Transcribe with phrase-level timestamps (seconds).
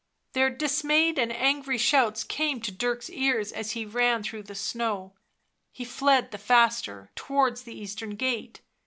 [0.33, 4.55] Their dis mayed and angry shouts came to Dirk's ears as he ran through the
[4.55, 5.13] snow;
[5.71, 8.61] he fled the faster, towards the eastern gate.